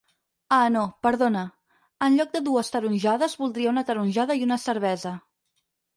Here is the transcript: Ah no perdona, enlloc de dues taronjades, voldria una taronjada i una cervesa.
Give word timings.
Ah 0.55 0.69
no 0.75 0.85
perdona, 1.07 1.43
enlloc 2.07 2.33
de 2.37 2.41
dues 2.47 2.73
taronjades, 2.77 3.39
voldria 3.43 3.75
una 3.75 3.87
taronjada 3.91 4.39
i 4.41 4.47
una 4.51 4.59
cervesa. 4.69 5.13